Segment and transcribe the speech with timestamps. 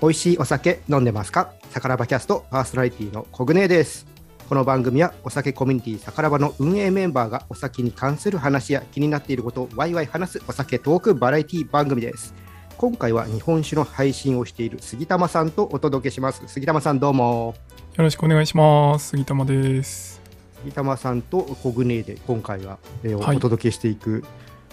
[0.00, 1.52] 美味しいお酒飲んでますか？
[1.70, 4.06] サカラバキャストパーソナリティのコグネです。
[4.48, 12.32] この番組はお酒コミュニティサカラバの運営メンバーがお酒に関する話や気になっていることをワイワイ話すお酒トークバラエティ番組です。
[12.76, 16.44] 今回は日本酒の配信をしている杉玉さんとお届けします。
[16.46, 17.56] 杉玉さんどうも。
[17.96, 19.08] よろしくお願いします。
[19.08, 20.22] 杉玉です。
[20.60, 23.36] 杉玉さんとコグネで今回は、えーはい。
[23.38, 24.24] お届けしていく、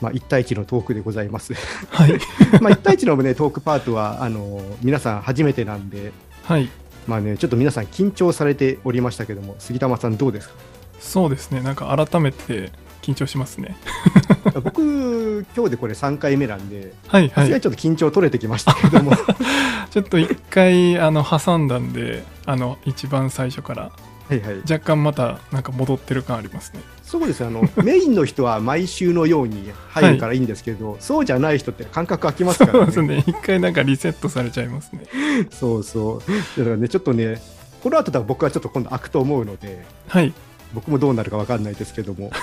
[0.01, 1.53] まあ、1対1のトークでございます。
[1.89, 2.19] はい。
[2.61, 6.11] まあ1対1の、ね、トークパートはあの皆さん初めてなんで、
[6.43, 6.69] はい。
[7.07, 10.55] まあね、ちょっと皆さん緊張されておりましたけども杉玉さんどうですか？
[10.99, 11.61] そうですね。
[11.61, 12.71] なんか改めて
[13.03, 13.77] 緊張しますね。
[14.63, 17.49] 僕今日でこれ3回目なんではいはい。
[17.49, 19.11] にちょっと緊張取れてきましたけども。
[19.91, 23.91] ちょっと一回あの挟んだんであの一番最初から
[24.29, 26.81] はい、はい、若干またなんか戻ってる感ありますね。
[27.03, 33.07] そうですあの メインの人は毎週のように入るからいいんですけど、そうじゃない人って感覚空きますかそうらですね。
[33.17, 35.05] ね一回なんかリセットされちゃいますね。
[35.51, 36.59] そうそう。
[36.59, 37.41] だからねちょっとね
[37.83, 40.33] この後だ僕はちょっと今度開くと思うのではい。
[40.73, 42.31] 僕もどうなるか分かんないですけども。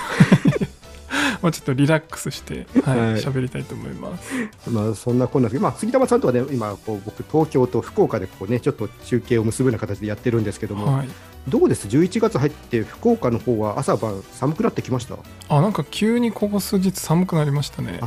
[1.41, 3.09] まあちょっとリラックスしてはいはい。
[3.17, 4.31] 喋、りたいと思います。
[4.69, 11.09] まあそんなこんなですけど、まあ、杉玉さんとはね今こう僕東京と福岡でこうねちょっと中継を結ぶような形でやってるんですけども、はい
[11.47, 15.17] どうです？11月入って福岡の方は朝晩寒くなってきました？
[15.49, 17.99] あなんか急にここ数日寒くなりましたね。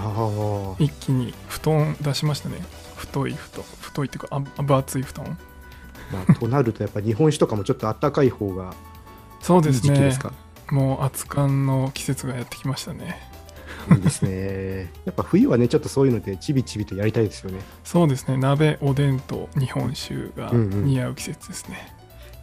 [0.79, 2.57] 一気に布団出しましたね。
[2.97, 3.65] 太い布団。
[3.81, 5.39] 太いっていうかあ分厚い布団。
[6.13, 8.71] まあ、 となるとやっぱ日本酒とかもちょっと暖かい方がいい
[9.43, 9.95] そうですね。
[9.95, 10.33] 時期ですか？
[10.71, 13.21] もう熱燗の季節がやってきましたね。
[13.93, 14.91] いいですね。
[15.05, 18.37] やっぱ冬はねちょっとそういうのでちびちびとやりたいですよね、そうですね。
[18.39, 20.85] 鍋おでんと日本酒がうんうん。
[20.87, 21.95] 似合う季節ですね、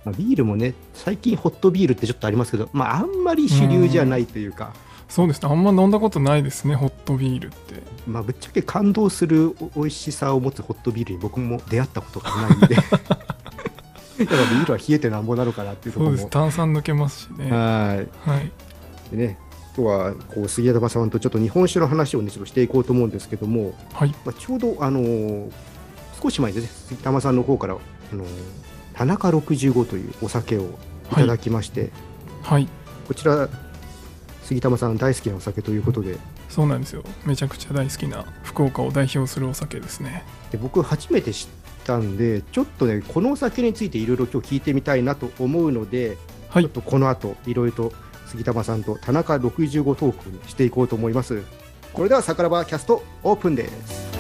[0.06, 4.74] まあ、ビールもね最近ホットビールってちょっとありますけど、まあ、あんまり主流じゃないというか、
[5.08, 5.50] そうですね。
[5.50, 7.84] あんま飲んだことないですねホットビールって。
[8.08, 12.76] まあ、ぶっちゃけ感動するお美味しさを持つホットビールに僕も出会ったことがないんで。
[12.76, 13.06] やっぱ
[14.18, 16.30] ビールは冷えてなんぼなのかなっていうとこそうろもです。
[16.30, 17.52] 炭酸抜けますしね。
[17.52, 17.58] は
[18.26, 18.52] はい。
[19.12, 19.38] でね
[19.76, 24.10] 今日はこう杉山さんとちょっと日本酒の話をねちょっとしていこうと思うんですけども、はい。
[24.26, 25.52] まあ、ちょうどあのー
[26.22, 28.28] 少し前にね杉玉さんの方からあのー
[28.94, 30.78] 田中65というお酒を
[31.12, 31.92] いただきまして、
[32.42, 32.68] はい。
[33.08, 33.50] こちら
[34.44, 36.18] 杉玉さん大好きなお酒ということで
[36.50, 37.04] そうなんですよ。
[37.26, 40.24] めちゃくちゃ大好きな福岡を代表するお酒ですね。
[40.52, 41.48] で僕初めて知っ
[41.86, 46.18] たんでちょっとねこのお酒についていろいろ今日聞いてみたいなと思うので、
[46.50, 46.64] はい。
[46.64, 47.94] ちょっとこの後いろいろと
[48.28, 51.42] 杉玉さんと田中65トークにしていこうと思います。
[51.94, 54.13] これではさからばキャストオープンです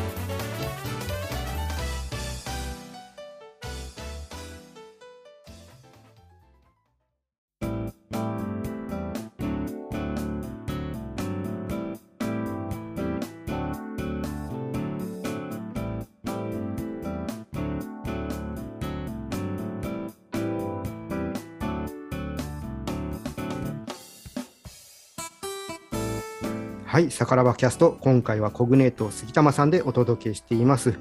[27.24, 30.94] さからばキャスト、今回はコグネート杉玉さんでお届けしています。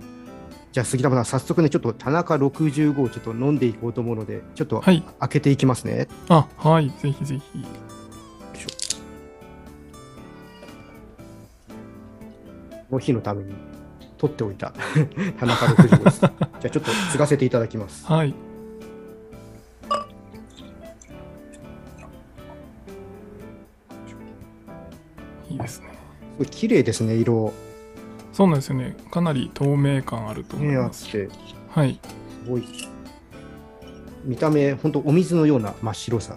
[0.71, 6.07] じゃあ杉玉さん、早速ね、ちょっと田中65をちょっと飲んでいこうと思うので、ちょっとはい開けていきますね。
[6.29, 7.65] あはいぜひぜひ
[12.89, 13.53] この日のために
[14.17, 14.73] 取っておいた
[15.41, 16.21] 田中65です。
[16.23, 16.31] じゃ
[16.67, 18.07] あちょっと継がせていただきます。
[18.07, 18.52] はいいい
[26.39, 27.53] ごい綺麗ですね、色。
[28.33, 31.29] そうなんですよねかなり透明感あると思います、て、
[31.69, 32.01] はい
[32.45, 32.65] すごい。
[34.25, 36.37] 見た目、本当お水のような真っ白さ。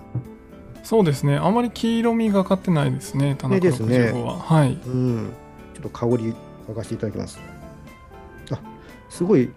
[0.84, 5.34] そうですねあまり黄色みがかってないですね田中ですね65は、はいうん。
[5.74, 6.36] ちょっと香り
[6.68, 7.40] 嗅がせていただきます。
[8.52, 8.60] あ、
[9.10, 9.52] すごい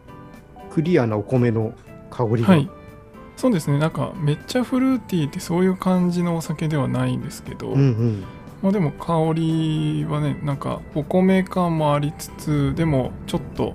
[0.70, 1.74] クリアなお米の
[2.10, 2.48] 香りが。
[2.48, 2.70] はい
[3.36, 8.24] そうですねなんかめっちゃフルーティーってそういう感じのお酒ではないんですけど、うんうん。
[8.62, 13.74] まあ、でも香りはねなんかお米感もありつつでもちょっと、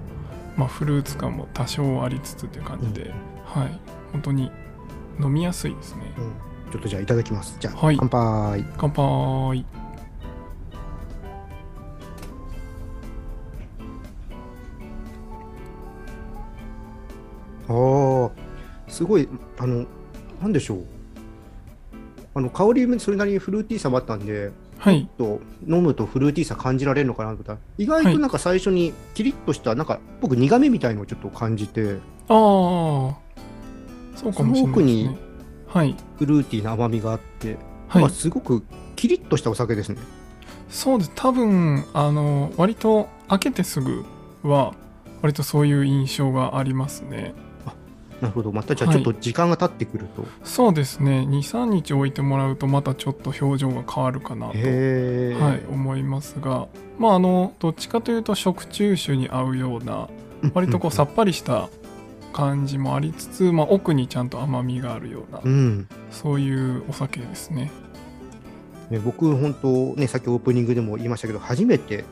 [0.58, 3.12] まあ、フルーツ感も多少ありつつっていう感じで、
[3.46, 3.80] はい
[4.12, 4.52] 本当に
[5.20, 7.56] 飲みやすいですねうんちょっとじゃあいただきます。
[7.60, 8.66] じゃあ、はい乾杯。
[8.80, 9.64] 乾杯
[17.70, 19.30] ああ、すごい、
[19.60, 19.86] あの、
[20.42, 20.86] なんでしょう。
[22.34, 24.52] あの香りもそれなりにフルーティーさもあったんで、
[24.84, 25.10] はい。
[25.18, 27.54] と飲むとフルーティーさ感じられるのかなと思った。
[27.54, 33.16] ら、意外となんか最初にキリッとした、なんか僕苦味みたいのをちょっと感じて、ああ
[34.18, 35.18] そうかもしれないね。
[35.68, 35.96] はい。
[36.20, 37.56] フルーティーな甘みがあって、
[37.88, 38.66] はい、まあ、すごく
[38.98, 40.00] キリッとしたお酒ですね。
[40.68, 41.12] そうです。
[41.16, 44.04] 多分あの割と開けてすぐ
[44.44, 44.74] は
[45.22, 47.34] 割とそういう印象がありますね。
[48.24, 48.52] なるほど。
[48.54, 51.26] またじゃあちょっと時間が経ってくると、そうですね。
[51.30, 56.68] 23日置いてもらうとまたちょっと表情が変わるかなと、はい、思いますが。
[56.98, 60.08] まああのどっちかというと食中酒に合うような
[60.54, 61.70] 割とこうさっぱりした
[62.32, 65.88] 感じもありつつ、まあ、奥にちゃんと甘みがあるような、うん。
[66.12, 67.72] そういうお酒ですね。
[68.90, 72.06] ね、僕本当ねさっきオープニングでも言いましたけど初めて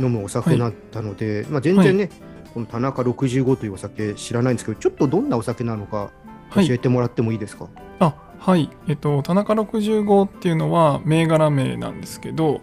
[0.00, 2.10] 飲むお酒だったので、まあ、全然ね、
[2.52, 6.10] この田中65というお酒知らないんですけどちょっとどんなお酒なのか
[6.52, 6.68] はい。
[6.68, 7.66] 教えてもらってもいいですか、
[7.98, 8.70] あはい。
[8.86, 12.60] えっと田中65っていうのは銘柄名なんですけど、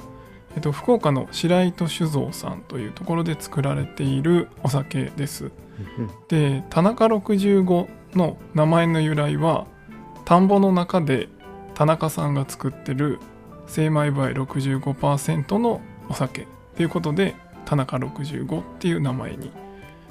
[0.55, 5.45] えっと、福岡の白糸酒造さんというところで作られているお酒です。
[5.45, 5.51] うん
[6.27, 9.65] で田中65の名前の由来は
[10.25, 11.29] 田んぼの中で
[11.73, 13.19] 田中さんが作ってる
[13.65, 19.51] 精米部合65%のお酒ということで田中65っていう名前に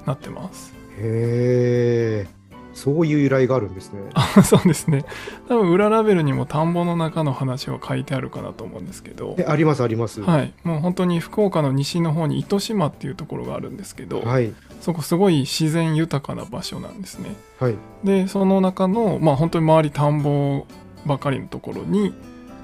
[0.08, 0.74] なってます。
[0.98, 2.38] へえ
[2.78, 4.02] そういう由来があるんですね。
[4.14, 5.04] あそうですね。
[5.48, 9.34] 多分裏ラベルにも田んぼの中の話は書いてあるかなと思うんですけど。
[9.36, 10.20] えありますあります。
[10.20, 10.54] はい。
[10.62, 14.54] もう本当に福岡の西の方に糸島っていうところがあるんですけど、はい。
[14.80, 17.34] そこすごい自然豊かな場所なんですね。
[17.58, 17.74] はい。
[18.04, 20.64] でその中のまあ本当に周り田んぼ
[21.04, 22.14] ばかりのところに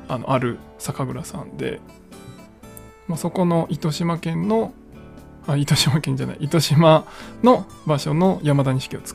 [0.06, 1.81] あのある酒蔵さんで、
[3.08, 4.73] まあ、そこの糸島県の
[5.46, 6.38] あ糸島県じゃない。
[6.41, 7.05] 糸島
[7.43, 9.14] の場所の山田錦を使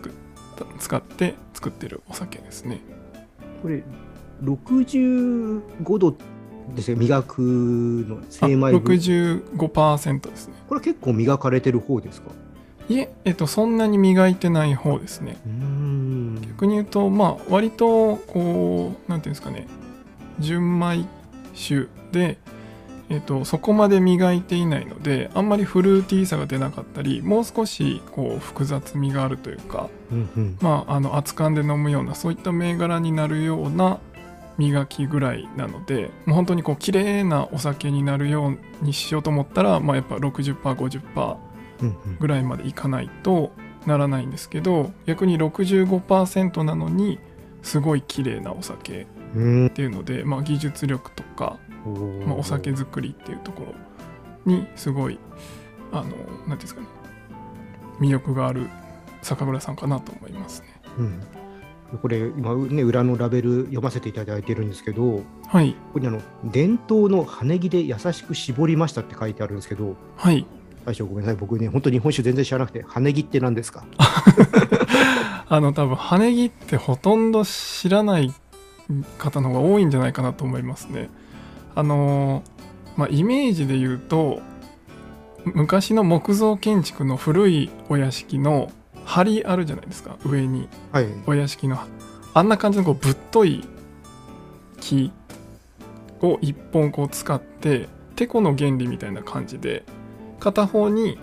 [0.97, 2.81] って作ってるお酒ですね。
[3.61, 3.83] これ
[4.43, 6.15] 65度
[6.75, 6.97] ですよ。
[6.97, 8.93] 磨くのあ精米部。
[8.93, 10.53] 65%ですね。
[10.67, 12.29] これ結構磨かれてる方ですか？
[12.89, 15.37] いえ、えっと、そんなに磨いてない方ですね。
[16.47, 19.67] 逆に言うとまあ割とこうなんていうんですかね。
[20.39, 21.05] 純米
[21.53, 22.37] 酒で、
[23.09, 30.57] えっと、そこまで磨いていないのであんまりフルーティーさが出なかったりもう少しこう複雑味があるというかうんうん。
[30.61, 33.99] まああの熱燗で飲むようなそういった銘柄になるような
[34.59, 38.49] 磨きぐらいなのでもう本当にこう綺麗なお酒になるよ
[38.81, 41.37] うにしようと思ったら、まあ、やっぱ 60%50%
[41.81, 43.51] うんうんぐらいまでいかないと
[43.85, 47.19] ならないんですけど逆に65%なのに
[47.61, 49.67] すごい綺麗なお酒うん。
[49.67, 51.57] っていうので、まあ、技術力とか、
[52.25, 53.65] まあ、お酒作りっていうとこ
[54.45, 55.19] ろにすごい
[55.91, 56.17] あの何てい
[56.51, 56.87] うんですかね
[57.99, 58.67] 魅力がある
[59.21, 60.67] 酒蔵さんかなと思いますね。
[60.97, 61.19] うん。
[62.01, 65.73] これ今ね裏のラベル読ませていただいてるんですけどはい。
[65.73, 70.45] ここにあの伝統の羽木で優しく絞りましたって書いてあるんですけどはい。
[70.85, 71.35] 大将ごめんなさい。
[71.37, 73.83] 僕ね本当日本酒全然知らなくて羽木って何ですか？
[75.49, 78.31] あの多分羽根木ってほとんど知らない
[79.17, 81.09] 方の方が多いんじゃないかなと思いますね。
[81.75, 82.43] あの
[82.95, 84.41] まあイメージで言うと
[85.45, 88.71] 昔の木造建築の古いお屋敷の
[89.05, 90.17] 梁あるじゃないですか。
[90.23, 90.69] 上に。
[90.91, 91.07] はい。
[91.25, 91.79] お屋敷の
[92.33, 93.65] あんな感じのこうぶっとい
[94.79, 95.11] 木
[96.21, 99.83] を一本こう使っててこの原理みたいな感じで
[100.39, 101.17] 片方に、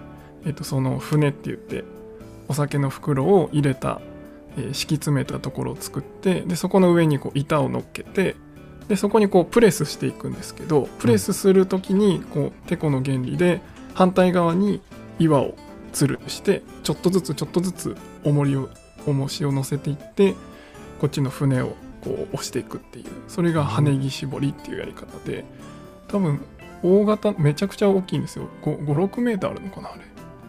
[0.45, 1.85] えっとその船って言って
[2.49, 4.01] お酒の袋を入れた、
[4.57, 8.37] えー敷き詰めたところを作ってでそこの上にこう板を乗っけて
[8.89, 13.61] でそこにこうプレスしていくんですけどプレスする時にこうてこの原理で
[13.95, 14.81] 反対側に
[15.19, 15.55] 岩を
[15.93, 18.69] つるしてちょっとずつちょっとずつ重りを
[19.07, 20.35] 重しを乗せていって
[21.01, 25.45] こっちの船をこう押していくっていうそれが羽木絞りっていうやり方で
[26.09, 26.41] 多分
[26.83, 28.49] 大型めちゃくちゃ大きいんですよ。
[28.63, 30.03] 56メーターあるのかなあれ。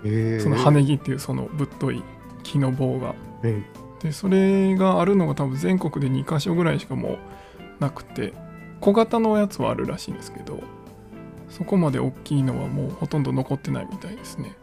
[0.03, 0.43] えー。
[0.43, 2.03] その羽木っていうそのぶっとい
[2.43, 3.15] 木の棒が。
[3.43, 3.63] え
[4.01, 7.17] でそれがあるのが多分全国で2箇所ぐらいしかも
[7.79, 8.33] うなくて
[8.79, 10.61] 小型のやつはあるらしいんですけど
[11.49, 14.55] そこまで大きいのはもうほとんど残ってないみたいですね。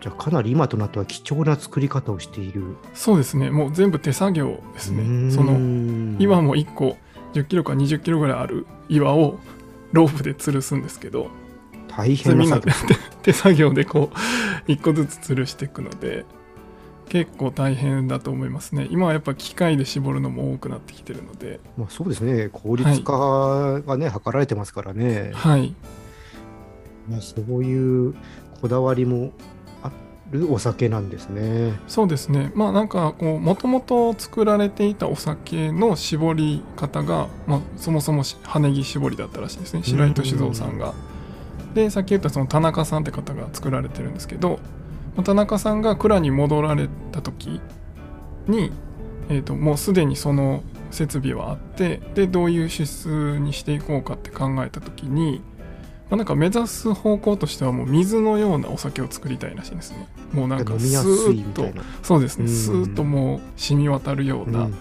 [0.00, 2.76] じゃあかなり今となっては貴重な作り方をしている。
[2.94, 3.50] そうですね。
[3.50, 5.30] もう全部手作業ですね。
[5.30, 6.96] その岩も1個
[7.34, 9.38] 10キロか20キロぐらいある岩を
[9.92, 11.30] ロープで吊るすんですけど
[11.86, 12.98] 大それみんな変な作業。
[13.22, 16.24] 手作業でこう1個ずつ吊るしていくので
[17.12, 18.88] 結構大変だと思いますね。
[18.90, 21.60] 今はやっぱ機械で絞るのも多くなってきてるので。
[21.76, 22.48] まあ、そうですね。
[22.50, 25.74] 効率化がね、図られてますからね、はい。
[27.10, 28.14] まあ、そういう
[28.62, 29.32] こだわりも
[29.82, 29.90] あ
[30.30, 31.74] るお酒なんですね。
[31.86, 32.50] そうですね。
[32.54, 39.82] まあなんかこうもともと作られていたお酒の絞り方が、まあ、そもそもし羽木絞りだったらしいですね。
[39.82, 40.94] 白糸酒造さんが。
[41.74, 44.81] でさっき言ったその田中さんって方が作られてるんですけどまあ
[45.24, 47.60] 田中さんが蔵に戻られた時
[48.46, 48.72] に、
[49.28, 55.42] えー、ともうすでにその設備はあってでどういう支出にしていこうかって考えた時に
[56.12, 60.06] あ、なんか目指す方向としてはもう水のようなお酒を作りたいらしいんですね。
[60.32, 61.66] もうなんかスーッと。
[62.02, 62.44] そうですね。
[62.44, 64.74] うんスーッともう染み渡るような、うんうん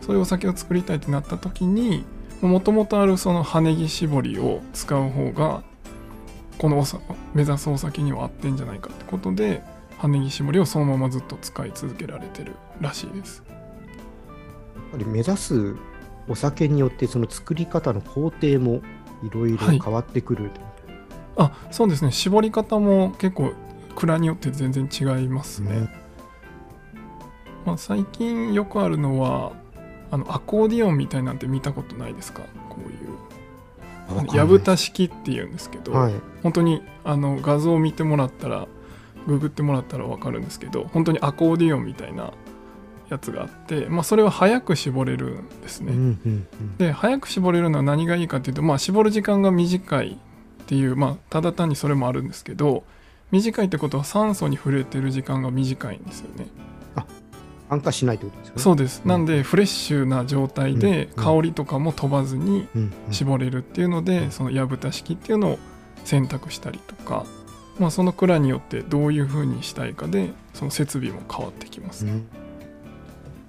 [0.00, 2.02] そういうお酒を作りたいってなった時に
[2.40, 5.62] もともとあるその羽ネギ絞りを使う方が
[6.56, 6.82] この
[7.34, 9.62] 目指すお酒には合ってんじゃないかってことで
[9.98, 13.42] 羽ネギ絞りをそのままずっと使い続けられてるらしいです。
[13.48, 15.76] やっぱり目指す
[16.28, 18.80] お酒によってその作り方の工程も
[19.22, 20.50] いろいろ変わってくる、
[21.36, 22.12] あそうですね。
[22.12, 23.52] 絞り方も結構
[23.96, 26.02] 蔵によって全然違いますね、ね。
[27.66, 29.52] まあ、最近よくあるのは
[30.10, 32.42] あのアコーディオンみたいなんて見たことないですか？
[32.68, 33.12] こういう。
[34.08, 36.14] わかんない矢蓋式っていうんですけど、はい。
[36.42, 38.68] 本当にあの画像を見てもらったら
[39.28, 42.32] ググってもらったら分かるんですけど本当にアコーディオンみたいな
[43.08, 45.92] やつがあって、まあ、それは早く絞れるんですね。
[45.92, 50.18] うんうんうんで早く絞れるのは何がいいかっていうと、まあ、絞る時間が短い
[50.62, 52.84] っていう、まあ、ただ単にそれもあるんですけど
[53.30, 56.46] 短いってことは酸素に触れてる時間が短いんですよね。
[57.68, 59.02] 酸化しないってことですよねそうです。
[59.04, 65.58] うんなんでフレッシュな状態でうん香りとかも飛ばずにうんうん絞れるっていうので、その矢蓋式っていうのを
[66.04, 67.26] 選択したりとか、
[67.78, 72.26] まあ、その蔵によってどういう風にしたいかでその設備も変わってきます、うん。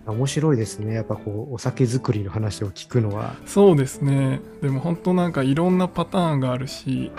[0.06, 0.94] 面白いですね。
[0.94, 3.36] やっぱこうお酒作りの話を聞くのは。
[3.46, 4.42] そうですね。
[4.62, 7.12] でも本当なんかいろんなパターンがあるし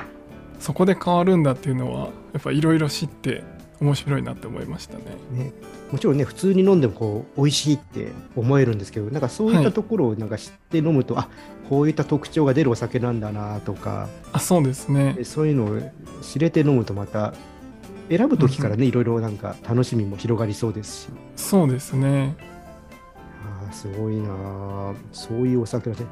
[0.58, 3.42] そこで変わるんだっていうのはやっぱいろいろ知って
[3.80, 5.04] 面白いなって思いましたね。
[5.32, 5.52] ね。
[5.90, 11.28] もちろんね普通に飲んでもこう美味しいって思えるんですけどなんかそういったところをなんか知って飲むと、あ
[11.68, 14.08] こういった特徴が出るお酒なんだなとか。
[14.32, 15.14] あそうですね。
[15.14, 15.80] でそういうのを
[16.22, 17.34] 知れて飲むとまた
[18.08, 21.08] 選ぶ時からね、いろいろなんか楽しみも広がりそうですし。
[21.36, 22.36] そうですね。
[23.42, 26.06] あーすごいなあそういうお酒だね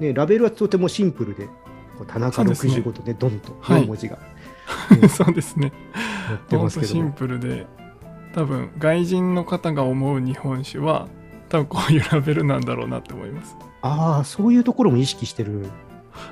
[0.00, 1.48] ねラベルはとてもシンプルで
[2.06, 3.82] 田中そうですね65とねドンとはい。
[3.82, 4.18] 4文字が
[5.08, 5.72] そうですね。
[6.28, 7.66] 載ってシンますけども、プルで
[8.34, 11.08] 多分外人の方が思う日本酒は
[11.48, 13.56] 多分こういうラベルなんだろうなって思います。
[13.82, 15.66] ああそういうところも意識してる。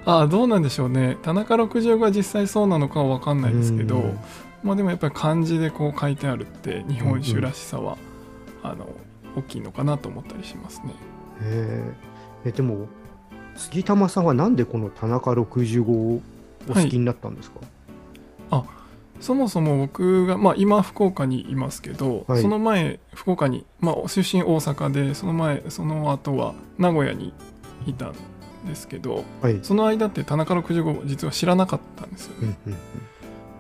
[0.05, 1.17] ああどうなんでしょうね。
[1.23, 4.19] 田中65が実際そうなのかは分かんないですけど、うん
[4.63, 7.97] まあでもやっぱり漢字でこう書いてあるって日本酒らしさは、
[8.63, 8.89] あの
[9.37, 10.95] 大きいのかなと思ったりしますね。
[11.43, 11.95] へ
[12.45, 12.89] ええでも
[13.57, 16.21] 杉玉さんはなんでこの田中65を
[16.69, 17.61] お好きになったんですか、
[19.21, 22.43] そもそも僕が、まあ、今福岡にいますけど、はい。
[22.43, 27.33] その前福岡に、まあ、出身大阪でその前その後は名古屋に
[27.87, 28.15] いたん
[28.67, 32.35] ですけどはい、その間って田中65実は知らなかったんですよ。
[32.43, 32.57] ね。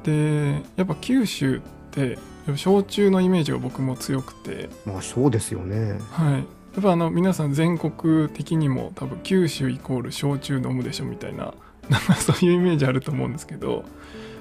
[0.04, 2.18] でやっぱ九州って
[2.56, 5.98] 焼酎のイメージが僕も強くて、うん、まあそうですよね。
[6.10, 6.38] はい、や
[6.80, 11.54] っぱあの皆さん全国的にも多分九州イコール焼酎飲むでしょみたいな
[11.88, 13.84] なんかそういうイメージあると思うんですけど、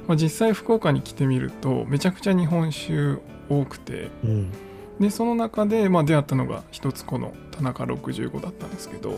[0.08, 4.10] まあ、実際福岡に来てみるとめちゃくちゃ日本酒多くて。
[4.24, 4.52] うん。
[5.00, 9.12] でその中でまあ出会ったのが一つこの田中65だったんですけど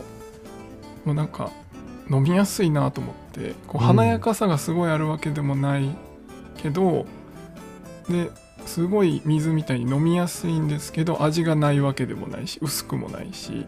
[1.06, 1.50] もうなんか
[2.10, 3.86] 飲みやすいなと思ってこううん。
[3.86, 5.96] 華やかさがすごいあるわけでもない
[6.58, 7.06] けど、
[8.10, 8.30] で
[8.66, 13.64] すごい水みたいに飲みやすいんですけど味がないわけでもないし薄くもないし。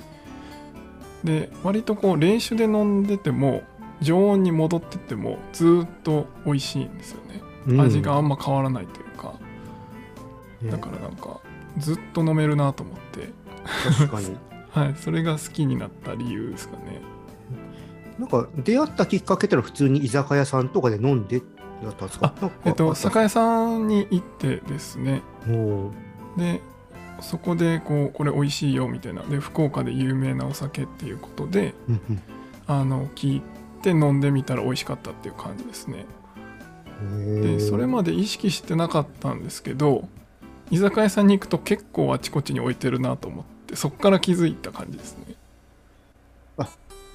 [1.25, 3.63] で割とこう冷酒で飲んでても
[4.03, 7.81] 常温に戻ってってもずーっと美味しいんですよね、うん。
[7.81, 9.35] 味があんま変わらないというか。
[10.61, 10.71] ね。
[10.71, 11.41] だからなんか
[11.79, 13.31] ずっと飲めるなと思って。
[13.99, 14.37] 確かに。
[14.71, 17.01] はいそれが好きになった理由ですかね。
[18.19, 21.41] なんか出会ったきっかけってのは普通に居酒屋さんとかで飲んで
[21.83, 22.33] だったんですか？
[22.65, 25.23] えっと酒屋さんに行ってですね。
[26.37, 26.61] で
[27.21, 29.23] そこでこうこれ美味しいよみたいな。
[29.23, 31.75] で福岡で有名なお酒っていうことで
[32.67, 33.43] あの聞い
[33.83, 36.07] て飲んでみたら美味しかったっていう感じですね。
[37.43, 40.09] でそれまで意識してなかったんですけど
[40.71, 45.35] 居酒屋さんに行くと結構あちこちに置いてるなと思ってそこから気づいた感じですね。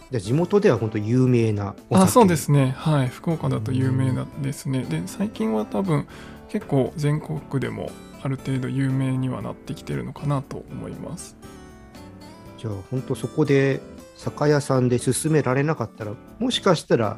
[0.10, 2.06] じゃあ地元では本当有名なお酒。
[2.06, 2.74] あそうですね。
[2.78, 3.08] はい。
[3.10, 4.84] 福岡だと有名なですね。
[4.84, 6.08] で最近は多分
[6.50, 7.92] 結構全国でも
[8.24, 11.36] ある程度有名にはなってきてるのかなと思います。
[12.58, 13.82] じゃあ本当そこで
[14.18, 17.18] 酒屋さんで勧められなかったらもしかしたら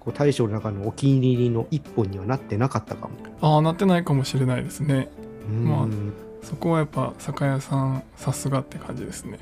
[0.00, 3.14] こう大将の中のお気に入りの一本にはなってなかったかも。
[3.40, 5.08] ああなってないかもしれないですね。
[5.48, 9.38] まあうんそこはやっぱ酒屋さんさすがって感じですね。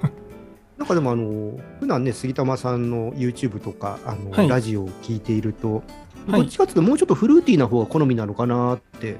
[0.78, 4.48] なんかでもあの普段ね杉玉さんの YouTube とかあの、はい。
[4.48, 5.82] ラジオを聞いていると、
[6.28, 6.40] はい。
[6.40, 9.18] どっちかっていうともうちょっとフルーティーな方が好みなのかなって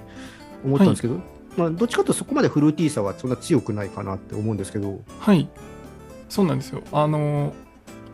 [0.64, 1.16] 思ったんですけど、
[1.58, 5.49] まあ、どっちかというとそこまでフルーティーさはそんな強くないかなって思うんですけど、はい
[6.34, 6.82] そうなんですよ。
[6.90, 7.54] あの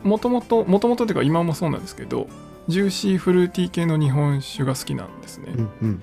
[0.03, 2.29] もともともともとっていうか今もそうなんですけど
[2.69, 6.03] ジューシーフルーティー系の日本酒が好きなんですね、うんうん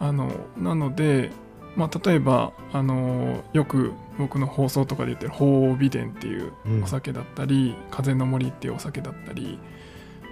[0.00, 1.30] あのなので、
[1.76, 6.82] まあ、例えばあのよく僕の放送とかで言ってる鳳凰美伝っていううん。
[6.82, 9.58] お酒だったり、風の森っていうお酒だったり、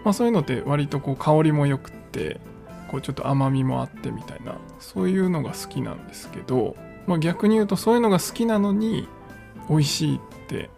[0.04, 2.38] まあ、そういうのって割とこう香りもよくって
[2.90, 9.08] こうちょっと甘みもあってみたいなそういうのが好きなんですけど、まあ、逆に言うとそういうのが好きなのに
[9.70, 10.68] 美味しいって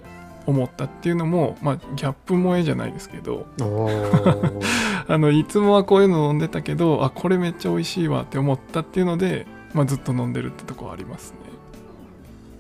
[0.47, 3.47] 思ったっていうのも、まあ、ギャップ萌えじゃないですけど
[5.09, 11.35] あのいつもはこういうの飲んでたけどあこれめっちゃ美味しいわって思ったっていうので、まあ、ずっと飲んでるってとこはあります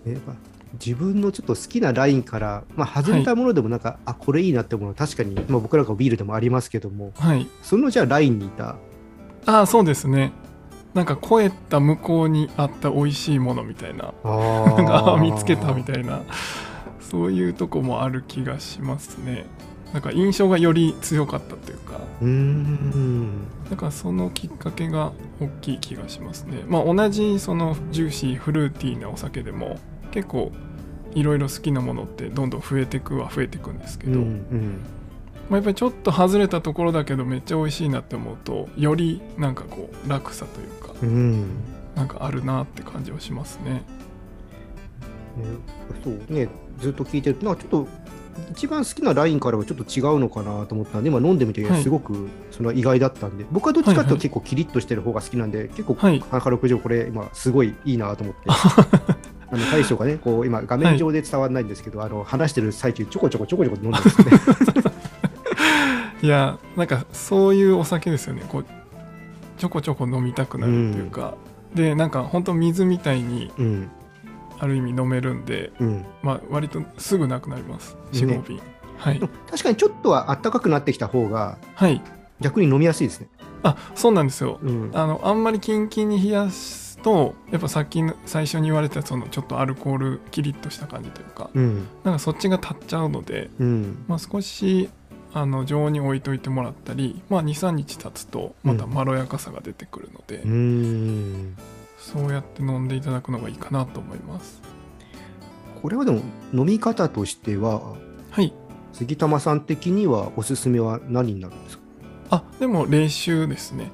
[0.06, 0.18] ね。
[0.84, 7.46] 自分のちょっと好きなラインから、まあ、外れたものでもなんか、あこれいいなって思うのは確かに、まあ、僕らがビールでもありますけどもはい。
[7.62, 8.76] そのじゃあラインにいた？
[9.46, 10.32] ああそうですね。
[10.94, 14.14] なんか超えた向こうにあった美味しいものみたいな。
[14.24, 16.22] あなんか見つけたみたいな
[17.14, 19.46] そういうとこもある気がしますね。
[19.92, 22.00] なんか印象がより強かったというか。
[22.20, 23.46] うーん。
[23.70, 26.64] だからそのきっかけが大きい気がしますね。
[26.66, 29.78] まあ同じそのジューシーフルーティーなお酒でも
[30.10, 30.50] 結構
[31.14, 34.80] いろいろ好きなものってどんどん増えてくは増えてくんですけど、うんうん。
[35.48, 41.46] まあ、やっぱりちょっと外れたところだけどめっちゃ美味しいなって思うとよりなんかこう楽さというかうん。
[41.94, 43.84] なんかあるなって感じはしますね。
[45.36, 45.44] ね、
[46.02, 46.48] そうね
[46.80, 47.36] ずっと聞いてる。
[47.36, 47.88] となんかちょっと
[48.52, 51.82] 一番好きなラインからはちょっと違うのかなと思ったんで今飲んでみてはい。
[51.82, 56.20] すごくその意外だったんで、僕はどっちかっていうはいはいと結構キリッとしてる方が好きなんで、結構はい。
[56.30, 58.40] 花六条これ今すごいいいなと思って。
[59.50, 64.32] あの大将がねこう今画面上で伝わらないんですけど、あの話してる最中ちょこちょこちょこちょこ飲んでますね。
[66.22, 68.42] いやなんかそういうお酒ですよね。
[68.48, 68.64] こう
[69.58, 71.34] ちょこちょこ飲みたくなるっていうか、
[71.74, 73.90] でなんか本当水みたいにうん
[74.58, 76.04] ある意味飲めるんで、うん。
[76.22, 78.60] まあ、割とすぐなくなりますね45瓶、
[78.96, 79.20] はい。
[79.50, 82.00] 確かにちょっとはあったかくなってきた方がはい。
[82.40, 83.28] 逆に飲みやすいですね、
[83.62, 84.58] あそうなんですよ。
[84.62, 91.86] うん、あのあんまりキンキンに冷やすとやっぱさっきの最初に言われたそのちょっとアルコールキリッとした感じというかうん。
[92.02, 94.04] なんかそっちが立っちゃうので、うん。
[94.08, 94.90] まあ、少し
[95.32, 101.56] あの常温に置いといてもらったり、まあ、23日経つとまたまろやかさが出てくるので、うーん
[102.04, 104.60] そうやって飲んでいただくのがいいかなと思います。
[105.80, 106.20] これはでも
[106.52, 107.80] 飲み方としては
[108.30, 108.52] はい。
[108.92, 111.84] 杉玉さん的にはおすすめは何になるんですか？
[112.30, 113.90] あでも冷酒ですね。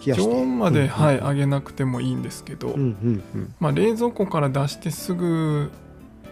[0.00, 3.22] 常温まで、うんはい揚げなくてもいいんですけど、うんうん。
[3.34, 3.54] うん。
[3.60, 5.70] まあ、冷蔵庫から出してすぐ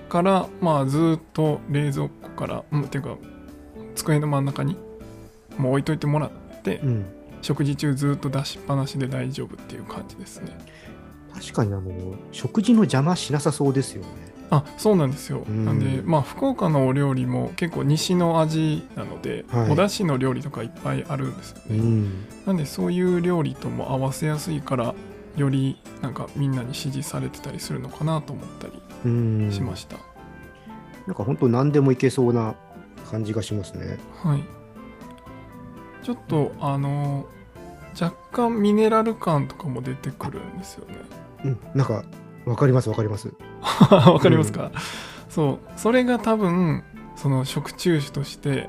[0.09, 3.16] から、まあ、ずっと冷蔵庫から、うん、っていうか
[3.95, 4.77] 机の真ん中に
[5.57, 7.07] もう置いといてもらって、うん。
[7.42, 10.57] 食事中ずっと出しっぱなしで大丈夫っていう感じですね
[11.38, 14.09] 確かにあの食事の邪魔しなさそうですよね。
[14.49, 15.64] あそうなんですよ、うん。
[15.64, 19.70] なんでまあ福岡のお料理も結構西の味なので、はい。
[19.70, 22.27] お出汁の料理とかいっぱいあるんですよね、うん。
[22.46, 24.94] なんでそういう料理とも合わせやすいから
[25.37, 29.51] よりなんかみんなに支持されてたりするのかなと思ったりうん。
[29.53, 29.96] しました、
[31.07, 32.55] なんか本当何でもいけそうな
[33.11, 33.99] 感じがしますね。
[34.22, 34.44] はい。
[36.05, 37.27] ちょっとあの
[38.01, 40.94] 若干ミネラル感とかも出てくるんですよね
[41.44, 42.05] うんなんか
[42.44, 43.35] わかりますわかります。
[43.90, 44.70] わかりますか、
[45.29, 46.85] そうそれが多分
[47.16, 48.68] その食中酒として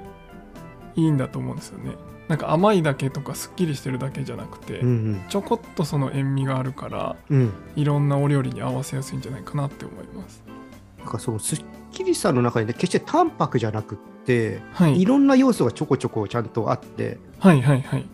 [0.95, 1.91] いいんだと思うんですよね。
[2.27, 7.39] なんか甘いだけとかすっきりしてるだけじゃなくて、うんちょこっとその塩味があるからうん。
[7.39, 10.43] うんいろんなお料理に合わせやすいんじゃないかなって思います。
[10.97, 14.99] なんかそのすっきりさの中にね決して淡白じゃなくってはい。
[14.99, 18.05] いろんな要素がちょこちょこちゃんとあってはいはいはい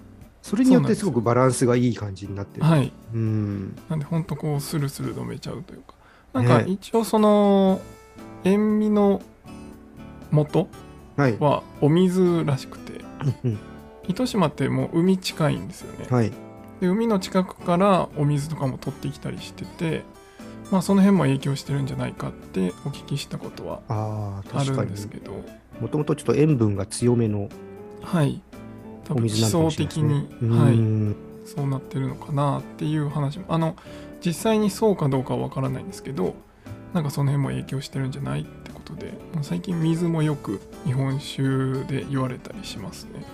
[0.43, 2.91] それによってすごくバランスがいい感じになってる、はい。
[3.13, 3.75] うん。
[3.89, 5.95] なんでほんとこうスルスル飲めちゃうというか。
[6.34, 6.65] なんかね。
[6.67, 7.79] 一応その
[8.43, 9.21] 塩味の
[10.32, 10.67] 元
[11.15, 13.06] はい、はお水らしくて。
[13.43, 13.60] うんうん。
[14.10, 16.08] 糸島ってもう海近いんですよね。
[16.10, 16.32] はい。
[16.82, 20.01] で海の近くからお水とかも取ってきたりしてて
[20.71, 25.41] まあその辺も影響してるんじゃないかってお聞きしたことはあるんですけど。
[25.79, 27.47] もともとちょっと塩分が強めの
[28.01, 28.41] はい
[29.06, 33.46] 多お分基礎的に、はい、うんそうなってるのかなっていう話も。
[33.50, 33.76] あの
[34.26, 36.36] 実際にそうかどうかは分からないんですけど
[36.94, 41.44] なんかその辺も影響してるんじゃないってことでまあ最近水もよく日本酒
[41.94, 43.26] で言われたりしますね。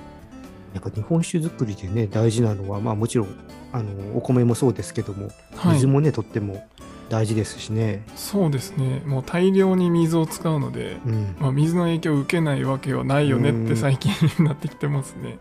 [0.73, 3.27] やっぱ日本酒作りでね大事なのはまあもちろん
[3.71, 5.73] あのお米もそうですけどもはい。
[5.75, 6.67] 水もね、とっても
[7.09, 9.01] 大事ですしね、そうですね。
[9.05, 13.67] もう大量に水を使うので、うん、まあ、水の影響を受けないわけはないよねっうん。
[13.67, 15.37] て最近になってきてますね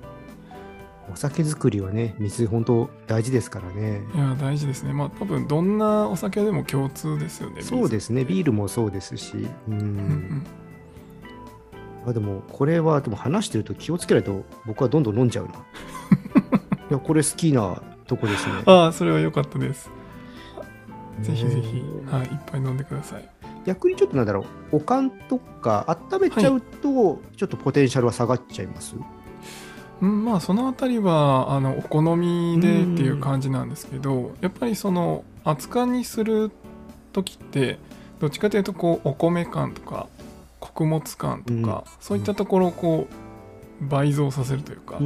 [1.13, 4.03] お酒作りはね水本当大事ですからね。
[4.15, 4.93] いや大事ですね。
[4.93, 8.25] まあ多分どんなお酒でも共通ですよねそうですね。
[8.25, 9.75] ビールルもそうですし、うん。
[9.75, 10.47] うんうん。
[12.07, 15.53] あでもこれはでも話してると気をつけないと僕はどんどん飲んじゃうな。
[16.91, 18.63] いやこれ好きなとこですね。
[18.67, 19.91] ああそれは良かったです。
[21.21, 23.29] ぜひぜひね、はい、いっぱい飲んでください。
[23.67, 24.77] 逆にちょっとなんだろう。
[24.77, 28.95] おかんとか温めちゃうと、ちょっとポテンシャルは下がっちゃいます？
[28.97, 29.05] うん
[30.01, 36.51] まあそのあたりはあのお好みでっていう感じなんですけどやっぱりその熱燗にする
[37.13, 37.79] 時って
[38.21, 40.09] どっちかというとこうお米感とか
[40.61, 43.07] 穀物感とか、そういったところをこ
[43.81, 44.99] う倍増させるというか、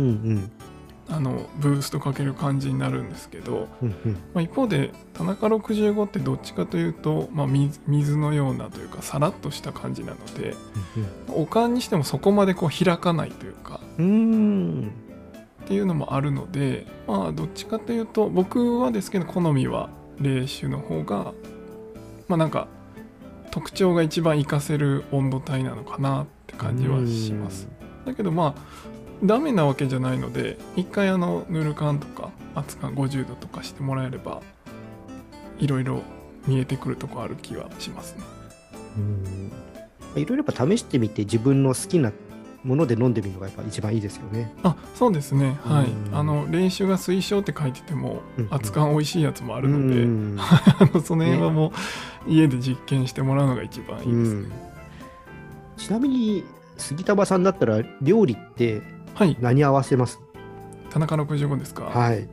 [1.09, 3.69] あのブーストかける感じになるんですけど、
[4.33, 10.55] まあ、一方で田中65ってどっちかというと、まあ、水水のようなというかさらっとした感じなので
[11.29, 14.93] おかんにしてもそこまでこう開かないというかうんうん。
[15.63, 21.33] っていうのもあるのでまあどっちかというと僕はですけど好みは冷酒の方が
[22.29, 22.69] まあなんか
[23.51, 27.69] 特徴が一番活かせる温度帯なのかなって感じはします。
[28.05, 28.83] だけどまあ
[29.25, 34.43] ダメなわけじゃないので一回あのぬる感とか熱感50度とかしてもらえれば
[35.59, 36.03] いろいろ
[36.47, 38.25] 見えてくるとこある気はしますね。
[38.97, 39.53] うん。
[40.17, 42.13] いろいろやっぱ試してみて自分の好きな
[42.65, 44.55] もので飲んでみるのがやっぱ一番いいですよね。
[44.63, 51.73] あそうですねはいうんあの練習が推奨って書いてても熱感美味しいやつもああるので、うん あのその辺はも
[52.27, 54.49] う家で実験してもらうのが一番いいですね。
[55.77, 56.45] ちなみに
[56.77, 58.83] 杉田さんだったら料理って
[59.15, 60.21] はい、何合わせます？
[60.91, 61.85] 田中65ですか？
[61.85, 62.29] はい。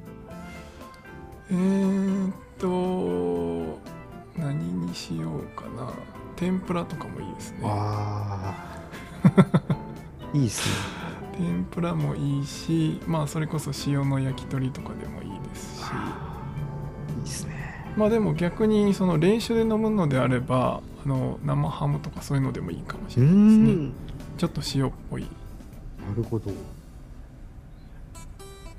[1.51, 3.79] えーっと、
[4.37, 5.91] 何にしようかな。
[6.35, 7.59] 天ぷらとかもいいですね。
[7.63, 8.53] あ
[9.23, 9.58] あ。
[10.33, 10.75] いいっすね。
[11.37, 15.83] 天ぷらもいいし、まあそれこそ塩の焼き鳥とかでもいいですし、
[17.17, 17.93] いいっすね。
[17.95, 23.71] まあでも逆にその練習で飲むのであれば、あの生ハムとかそういうのでもいいかもしうれないですね。
[23.71, 23.93] ん。
[24.37, 25.21] ちょっと塩っぽい。
[25.21, 25.27] な
[26.15, 26.51] るほど。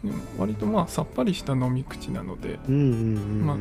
[0.05, 2.59] でも割とまあさっぱりした飲み口なので。
[2.69, 3.57] まあ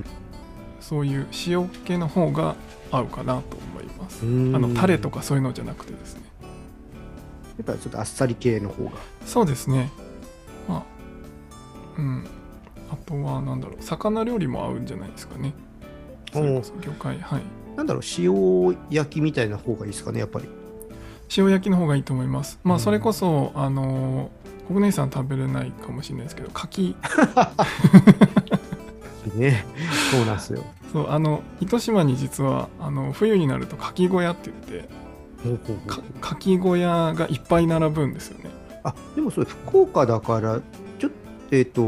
[0.80, 2.56] そういう塩気の方が
[2.92, 4.26] 合うかなと思います。
[4.26, 6.22] うんあのタレとかそういうのじゃなくてですね。
[7.60, 8.92] やっぱちょっとあっさり系の方が。
[9.26, 9.90] そうですね。
[10.68, 10.84] まあ、
[11.98, 12.26] うん。
[12.90, 15.54] あとはなんだろう、魚料理も合うんじゃないですかね。
[16.32, 17.42] それこそ魚介、はい。
[17.76, 20.48] なんだろう、塩焼きみたいな方がいいですかね、やっぱり。
[21.38, 22.60] 塩焼きの方がいいと思います。
[22.64, 26.96] まうんあそれこそ、あのー、国姉さん食べれないかもしれないですけど、柿、
[29.36, 29.66] ね。
[30.12, 30.64] そうなんですよ。
[30.94, 34.90] そう、あの、糸島に実は、あの、冬になると柿小屋って言って、
[35.88, 38.50] か柿小屋がいっぱい並ぶんですよね。
[38.84, 40.62] あでもそれ福岡だから
[41.00, 41.16] ちょっと
[41.52, 41.82] えっ、と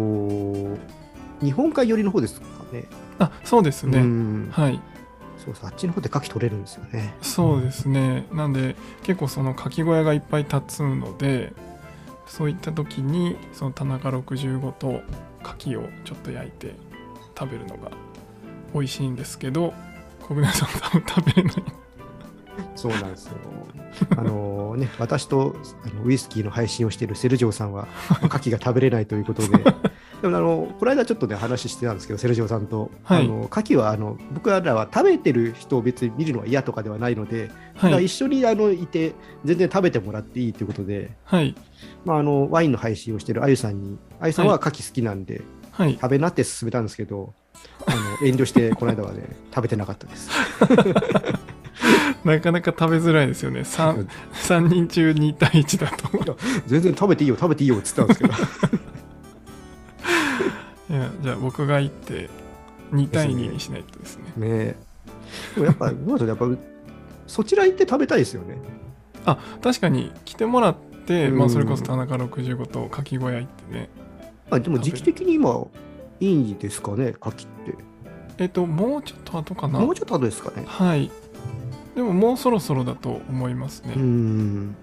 [1.42, 2.86] 日本海寄りの方ですかね
[3.20, 4.00] あ、そうですね。
[4.00, 4.82] うんはい。
[5.38, 8.28] そうあっちの方で牡蠣取れるんですよねそうですね。
[8.32, 11.54] なんで結構そのかき小屋がいっぱい立つので
[12.28, 15.02] そういった時にその田中65と
[15.44, 16.76] 牡蠣をちょっと焼いて
[17.38, 17.90] 食べるのが
[18.74, 19.74] 美味しいんですけど
[20.22, 21.81] 小舟さん多分食べれない。
[22.76, 23.34] そうなんですよ
[24.18, 27.88] あのね私とあのウイスキーの配信をしているセルジオさんは
[28.24, 29.64] 牡蠣が食べれないということで
[30.22, 38.06] でもあのこの間ちょっとね話してたんですけどセルジオさんと、はいあの牡蠣はあの僕らは食べてる人を別に見るのは嫌とかではないので、だからはい。
[38.06, 41.56] 一緒にあのいて全然食べてもらっていいということではい。
[42.06, 45.94] まあ、あのワインの配信をしているあゆさんに、あゆさんは牡蠣好きなんで、はい。
[45.94, 47.34] 食べなって勧めたんですけど、
[47.88, 50.30] あの遠慮して、この間はね、食べてなかったです。
[52.24, 53.62] なかなか食べづらいですよね。
[53.62, 56.38] 3, 三人中2対1だと。
[56.68, 58.42] 全然食べていいよ、食べていいよって言ったんです
[60.92, 62.30] いやじゃあ僕が行って
[62.92, 64.24] 2対2にしないとですね。
[64.36, 64.76] けど、ね
[65.56, 66.46] でもやっぱ、どうでしょうねやっぱ、
[67.28, 68.58] そちら行って食べたいですよね。
[69.26, 73.90] あ確かに来てもらって、うんまあ、それこそ田中65とかき小屋行ってね
[74.50, 75.68] あでも時期的に今、
[76.20, 77.76] いいんですかね、牡蠣って。
[78.38, 80.66] えっともうちょっと後かなもうちょっと後ですかね。
[80.68, 81.12] はい
[81.96, 84.76] でももうそろそろだと思いますね、うん。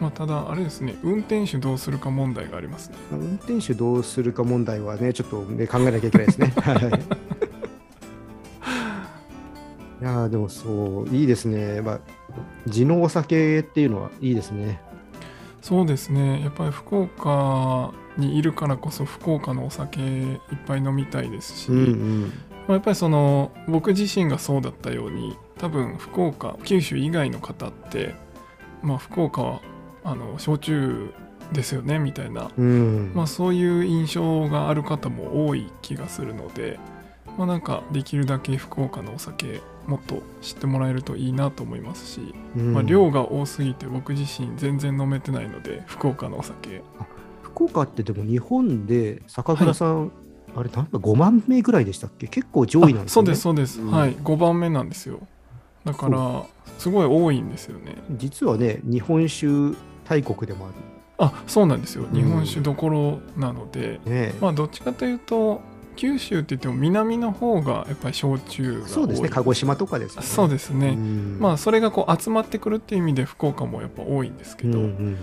[0.00, 6.52] まあ、ただあれですね運転手どうするか問題がありますね運転手どうするか問題はね、ちょっと、ね、考えなきゃいけないですね。
[6.62, 6.76] はい。
[10.00, 11.80] いやーでもそう、いいですね。
[11.80, 12.00] まあ、
[12.68, 14.80] 地のお酒っていうのはいいですね。
[15.60, 22.22] そうですねやっぱり福岡にいるからこそ福岡のお酒いっぱい飲みたいですし、うんうん。
[22.22, 22.28] ま
[22.68, 28.14] あやっぱりその僕自身がそうだったように多分福岡九州以外の方って、
[28.82, 29.60] まあ、福岡は
[30.04, 31.12] あの焼酎
[31.52, 32.50] ですよねみたいな。
[32.56, 33.12] うん。
[33.14, 36.78] まあ、そういう印象がある方も多い気がするので、
[37.36, 42.74] まあ、なんかできるだけ福岡のお酒もっと知ってもらえるといいなと思いますし、うん。
[42.74, 46.82] まあ、量が多すぎて僕自身全然飲めてないので福岡のお酒。
[47.42, 50.12] 福岡ってでも日本で酒蔵さん、
[50.54, 52.28] あれなんだ5万名ぐらいでしたっけ？
[52.28, 53.32] 結構上位なんですよね。
[53.32, 53.90] あそうですそうです、うん。
[53.90, 55.20] はい5番目なんですよ
[55.84, 56.44] だから
[56.78, 57.96] すごい多いんですよね。
[58.12, 59.76] 実はね日本酒
[60.08, 60.66] 大国でも
[61.18, 62.04] ああそうなんですよ。
[62.04, 62.14] うん。
[62.14, 65.60] 日本酒どころなので、るね、まあどっちかというと
[65.96, 68.88] 九州って言っても南の方がやっぱり焼酎が多い。
[68.88, 69.28] そうですね。
[69.28, 70.26] 鹿児島とかですよね。
[70.26, 71.38] そうですね、うん。
[71.40, 75.16] まあそれがこう集まってくるっていう意味で福岡もやっぱ多いんですけど、うんうん。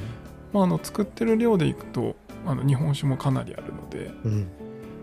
[0.52, 2.16] まあ、あの作ってる量でいくと
[2.46, 4.48] あの日本酒もかなりあるのでうん。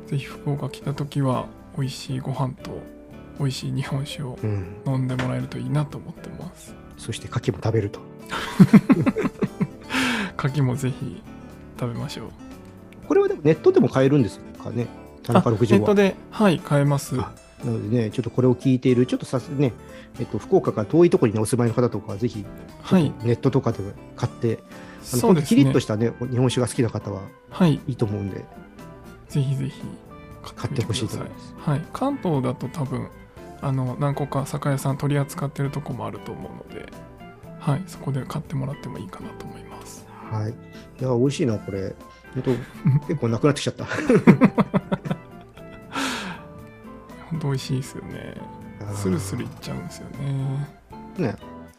[0.06, 2.78] ぜひ福岡来た時は美味しいご飯と
[3.42, 4.76] 美味しい日本酒をうん。
[4.86, 6.74] 飲んでもらえるといいなと思ってます。
[6.96, 8.00] そして牡蠣も食べると。
[10.38, 11.22] 牡蠣もぜひ
[11.78, 12.30] 食べましょう。
[13.06, 14.86] これはでもネットでも買えるんですかね？
[15.22, 15.80] 田中あネ60は。
[15.80, 17.20] ットではい買えます。
[17.20, 17.32] あ
[17.64, 19.72] なのでねちょっとこれを聞いているちょっとさすね
[20.18, 22.44] えっと、福岡から遠いところにお住まいの方とかはぜひ
[22.82, 23.12] はい。
[23.24, 23.78] ネットとかで
[24.14, 24.58] 買って、
[25.12, 25.48] あのそうですね。
[25.48, 27.80] キリッとした、ね、日本酒が好きな方ははい。
[27.88, 28.44] いいと思うんで。
[29.28, 29.82] ぜひぜひ
[30.54, 31.54] 買ってほしいと思います。
[31.58, 33.08] はい、関東だと多分
[33.62, 36.92] あの何個か酒屋さん取り扱ってるとこもあると思うので、
[37.60, 40.04] はい、そこで買ってもらってもいいかなと思います。
[40.30, 40.54] はい、い
[41.02, 41.94] や美味しいなこれ
[42.34, 42.50] 本当
[43.06, 43.86] 結構なくなってきちゃった。
[47.30, 48.34] 本当美味しいですよね。
[48.94, 50.68] スルスルいっちゃうんですよね。
[51.18, 51.36] ね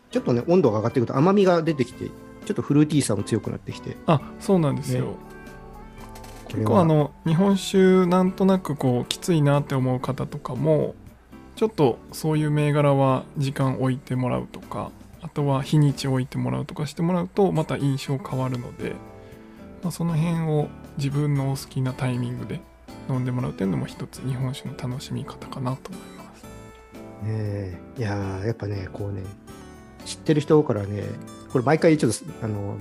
[0.10, 5.06] ちょっとね温度が上がってくると甘みが出てきてちょっとフルーティーさも強くなってきてあ、そうなんですよ。
[5.06, 5.34] ね
[6.48, 10.94] 結構あの日本酒なんとなくこうきついなって思う方とかも
[11.64, 18.96] ちょっとそういう銘柄は時間置いてもらうとかあとは日にち置いてもらうとかしてもらうとまた印象変わるので、
[19.82, 22.60] まあ、その辺を自分のお好きなタイミングで
[23.10, 26.44] 飲んでもらうっていうのも一つ日本酒の楽しみ方かなと思います。
[27.24, 29.24] ねいやーやっぱねこうね
[30.04, 31.04] 知ってる人からね
[31.54, 32.78] これ毎回ちょっとあの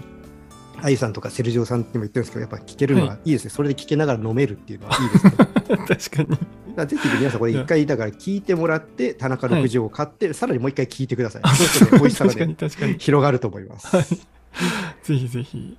[0.83, 5.31] あゆさんとかセルジオさんにも言ってるんですけどやっぱ聞けるのはいいですね、それで聞けながら飲めるっていうのはいいですね
[5.87, 6.62] 確かに。
[6.79, 12.35] らぜひ皆さんこれ一回だから聞いてもらって田中はい60を買って、さらにもう一回聞いてくださいそうするとね美味しさが
[12.87, 12.97] ね。
[12.99, 14.07] 広がると思います、はい。
[15.03, 15.79] ぜひぜひ。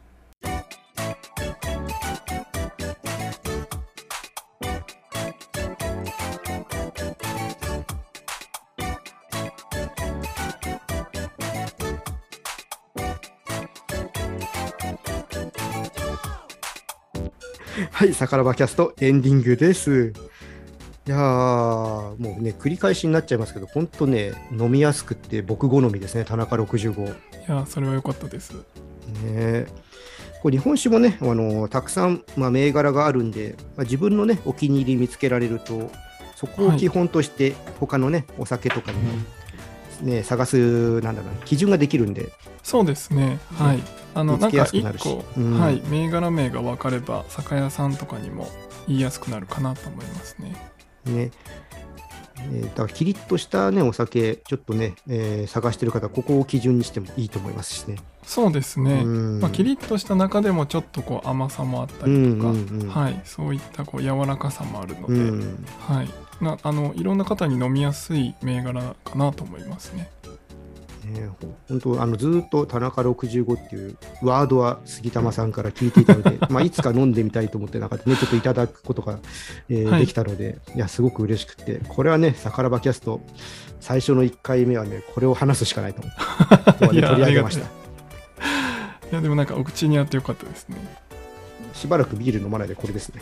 [17.92, 20.14] はい、さからばキャストエンディングです。
[21.06, 27.08] いやー、もうね、繰り返しになっちゃいますけど、本当ね、飲みやすくって僕好みですね、田中65。
[27.08, 27.14] い
[27.48, 28.54] やそれは良かったです。
[29.26, 29.66] ね
[30.42, 35.92] これ日本酒もね、あのたくさん、まあ、銘柄があるんで、まあ、自分のね、お気に入り見つけられると、
[36.36, 39.12] そこを基本として、他のね、お酒とかにも、
[40.02, 43.40] ね、探す、なんだろうな、基準ができるんで、そうですね。
[43.58, 43.80] はい。
[44.16, 48.48] あのなんか一すくなるし個、うんはい銘柄名が分かれば酒屋さんとかにも
[48.88, 50.73] 言いやすくなるかなと思いますね。
[51.06, 51.32] ね、
[52.40, 57.98] えーだからキリッとした、ね、お酒、ちょっとね、えー探してる方、ここを基準にしてもいいと思いますしね。
[58.24, 59.02] そうですね。
[59.04, 66.10] うんまあキリッとした中でもちょっとこう甘さもあったうんりとか、うんうんはいそういったこう柔らかさもあるので、うんはい。
[66.44, 70.10] なあのいろんな方に飲みやすい銘柄かなと思いますね。
[71.06, 71.28] ね。
[71.42, 79.20] ほ本当あのずーっと田中65っていうワードは杉玉さんから聞いていたので、 まあ、いつか飲んでみたいと思って中でねちょっといただくことが、
[79.70, 80.02] えーはい。
[80.02, 81.82] できたのでいやすごく嬉しくて。
[81.88, 83.22] これはね「さからばキャスト」
[83.80, 87.66] 最初の1回目はねこれを話すしかないと思ってね 取り上げました。
[87.66, 87.70] あ
[89.12, 90.78] いやでもなんかお口に合ってよかったですね。
[91.74, 93.22] しばらくビール飲まないでこれですね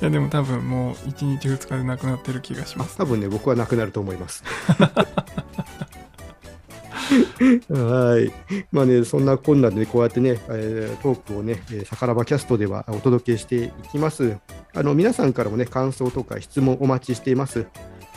[0.00, 2.96] いやでも多分もう1日2日でなくなってる気がします。
[2.96, 4.42] 多分ね僕はなくなると思います
[7.68, 8.32] はい。
[8.70, 14.36] まあね、そんなこんなで、ね、こうやってね、えートークをね、えーさからばキャストではお届けしていきます。
[14.74, 17.66] あの、皆さんからもね、感想とか質問お待ちしています。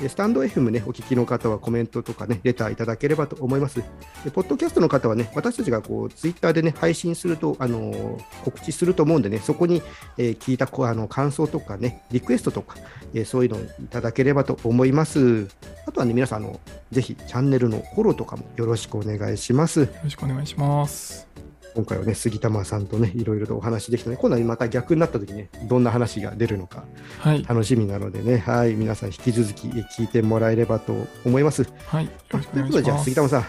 [0.07, 3.75] スタンド FM ね、お聞きの方はコメントとかね、レターいただければと思います。
[4.23, 9.81] でポッドキャストの方はね、私たちがこう、ツイッターでね、配信すると、あのー告知すると思うんでね、そこに、
[10.17, 12.75] えー聞いたあの感想とかね、リクエストとか、
[13.13, 15.47] えーそういうのをいただければと思います。
[15.85, 16.59] あとはね、皆さん、あの
[16.91, 19.81] ぜひチャンネルのフォローとかもよろしくお願いします。
[19.81, 21.27] よろしくお願いします。
[21.75, 26.83] 今回はね、杉玉さんとね、いろいろとお話できたね、今度はまた逆になった時ね、どんな話が出るのか
[27.19, 27.43] はい。
[27.47, 30.93] 楽しみなのでね、はい、皆さん引き続きえ聞いてもらえればと
[31.25, 31.67] 思います。
[31.87, 32.05] はい。
[32.05, 32.99] いしということで、じゃあ。
[32.99, 33.45] 杉玉さん、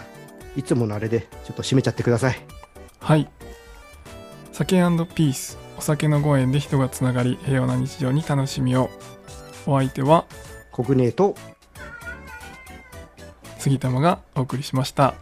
[0.55, 2.37] いつものあれでちょっと締めちゃってください。
[2.99, 3.29] はい。
[4.51, 4.77] 酒
[5.13, 5.57] ピース。
[5.77, 8.89] お酒のご縁で人がつながり、平和な日常に楽しみを。
[9.67, 10.25] お相手は、
[10.71, 11.35] コグネート
[13.65, 15.15] 杉玉がお送りしました